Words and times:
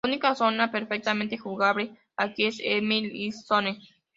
La 0.03 0.09
única 0.09 0.33
zona 0.33 0.71
perfectamente 0.71 1.37
jugable 1.37 1.95
aquí 2.17 2.47
es 2.47 2.57
"Emerald 2.59 3.11
Hill 3.13 3.33
Zone". 3.35 3.79